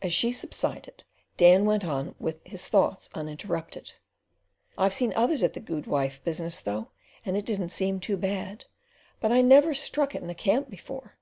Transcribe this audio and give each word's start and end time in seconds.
As 0.00 0.14
she 0.14 0.30
subsided 0.30 1.02
Dan 1.36 1.64
went 1.64 1.84
on 1.84 2.14
with 2.20 2.38
his 2.46 2.68
thoughts 2.68 3.10
uninterrupted: 3.12 3.94
"I've 4.78 4.94
seen 4.94 5.12
others 5.14 5.42
at 5.42 5.54
the 5.54 5.58
guidwife 5.60 6.22
business, 6.22 6.60
though, 6.60 6.92
and 7.26 7.36
it 7.36 7.44
didn't 7.44 7.70
seem 7.70 7.98
too 7.98 8.16
bad, 8.16 8.66
but 9.18 9.32
I 9.32 9.40
never 9.40 9.74
struck 9.74 10.14
it 10.14 10.22
in 10.22 10.30
a 10.30 10.34
camp 10.36 10.70
before. 10.70 11.16